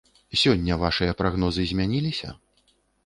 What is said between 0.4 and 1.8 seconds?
Сёння вашыя прагнозы